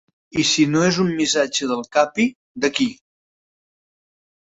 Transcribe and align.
I 0.43 0.45
si 0.51 0.63
no 0.75 0.81
és 0.85 0.97
un 1.03 1.11
missatge 1.19 1.69
del 1.73 1.85
Capi, 1.99 2.29
de 2.67 2.75
qui? 2.81 2.91